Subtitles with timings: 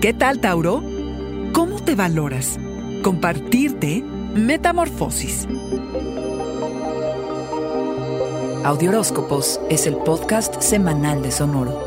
[0.00, 0.82] ¿Qué tal, Tauro?
[1.52, 2.58] ¿Cómo te valoras?
[3.02, 4.02] Compartirte
[4.34, 5.46] Metamorfosis.
[8.64, 11.78] Audioróscopos es el podcast semanal de Sonoro.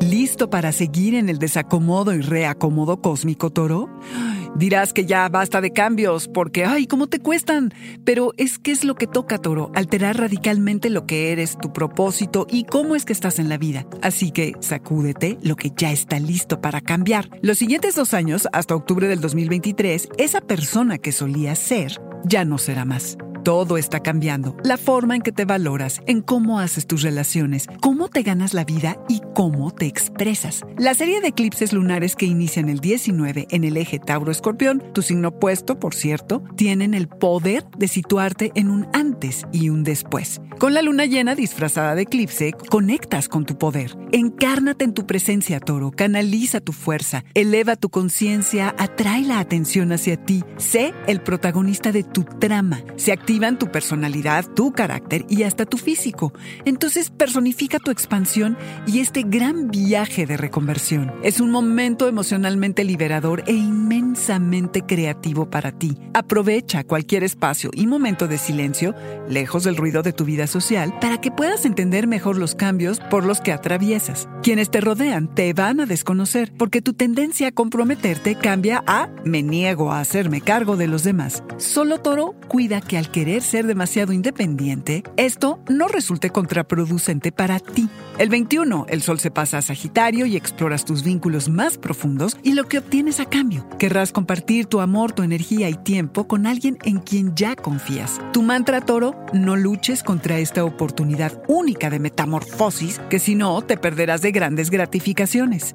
[0.00, 3.90] ¿Listo para seguir en el desacomodo y reacomodo cósmico, Toro?
[4.56, 7.72] Dirás que ya basta de cambios, porque, ay, ¿cómo te cuestan?
[8.04, 12.46] Pero es que es lo que toca, Toro, alterar radicalmente lo que eres, tu propósito
[12.50, 13.86] y cómo es que estás en la vida.
[14.02, 17.30] Así que sacúdete lo que ya está listo para cambiar.
[17.42, 22.58] Los siguientes dos años, hasta octubre del 2023, esa persona que solías ser ya no
[22.58, 23.16] será más.
[23.48, 24.54] Todo está cambiando.
[24.62, 28.66] La forma en que te valoras, en cómo haces tus relaciones, cómo te ganas la
[28.66, 30.66] vida y cómo te expresas.
[30.76, 35.28] La serie de eclipses lunares que inician el 19 en el eje Tauro-Escorpión, tu signo
[35.28, 40.42] opuesto, por cierto, tienen el poder de situarte en un antes y un después.
[40.58, 43.96] Con la luna llena disfrazada de eclipse, conectas con tu poder.
[44.10, 45.92] Encárnate en tu presencia, Toro.
[45.92, 47.24] Canaliza tu fuerza.
[47.34, 48.74] Eleva tu conciencia.
[48.76, 50.42] Atrae la atención hacia ti.
[50.56, 52.82] Sé el protagonista de tu trama.
[52.96, 56.32] Se tu personalidad, tu carácter y hasta tu físico.
[56.64, 61.12] Entonces personifica tu expansión y este gran viaje de reconversión.
[61.22, 65.96] Es un momento emocionalmente liberador e inmensamente creativo para ti.
[66.14, 68.94] Aprovecha cualquier espacio y momento de silencio,
[69.28, 73.24] lejos del ruido de tu vida social, para que puedas entender mejor los cambios por
[73.24, 74.28] los que atraviesas.
[74.42, 79.44] Quienes te rodean te van a desconocer porque tu tendencia a comprometerte cambia a me
[79.44, 81.44] niego a hacerme cargo de los demás.
[81.58, 87.88] Solo Toro cuida que al querer ser demasiado independiente, esto no resulte contraproducente para ti.
[88.16, 92.52] El 21, el sol se pasa a Sagitario y exploras tus vínculos más profundos y
[92.52, 93.68] lo que obtienes a cambio.
[93.76, 98.20] Querrás compartir tu amor, tu energía y tiempo con alguien en quien ya confías.
[98.32, 103.76] Tu mantra toro, no luches contra esta oportunidad única de metamorfosis, que si no te
[103.76, 105.74] perderás de grandes gratificaciones.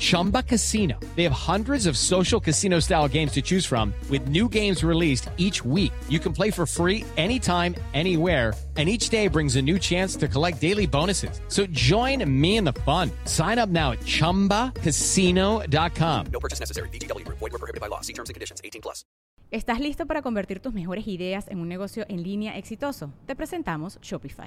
[0.00, 0.98] Chumba Casino.
[1.14, 5.28] They have hundreds of social casino style games to choose from, with new games released
[5.36, 5.92] each week.
[6.08, 8.54] You can play for free anytime, anywhere.
[8.78, 11.38] And each day brings a new chance to collect daily bonuses.
[11.48, 13.10] So join me in the fun.
[13.26, 16.26] Sign up now at chumbacasino.com.
[16.32, 16.88] No purchase necessary.
[16.88, 17.38] VGW Group.
[17.38, 18.00] Void were prohibited by law.
[18.00, 18.62] See terms and conditions.
[18.64, 19.04] 18 plus.
[19.50, 23.12] ¿Estás listo para convertir tus mejores ideas en un negocio en línea exitoso?
[23.26, 24.46] Te presentamos Shopify.